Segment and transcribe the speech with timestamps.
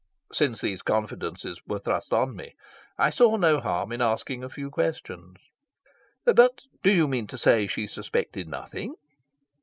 [0.33, 2.55] Since these confidences were thrust on me,
[2.97, 5.37] I saw no harm in asking a few questions.
[6.25, 8.95] "But do you mean to say she suspected nothing?"